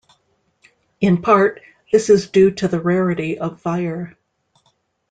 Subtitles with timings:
[0.99, 4.17] In part, this is due to the rarity of fire.